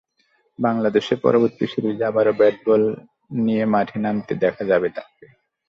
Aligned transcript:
বাংলাদেশের 0.59 1.17
পরবর্তী 1.19 1.65
সিরিজে 1.67 2.05
আবারও 2.05 2.33
ব্যাট-বল 2.33 2.83
নিয়ে 3.37 3.63
মাঠে 3.65 3.97
নামতে 3.99 4.33
দেখা 4.43 4.63
যাবে 4.65 4.87
তাঁকে। 4.89 5.25